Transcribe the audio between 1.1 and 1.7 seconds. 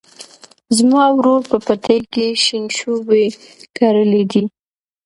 ورور په